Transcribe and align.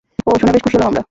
ওহ, 0.27 0.35
শুনে 0.39 0.51
বেশ 0.53 0.61
খুশি 0.65 0.75
হলাম 0.77 0.87
আমরা! 0.89 0.99